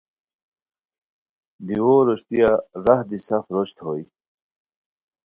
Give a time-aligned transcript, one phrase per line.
[1.65, 2.51] دیوو روشتیہ
[2.85, 4.03] راہ دی سف روشت ہوئے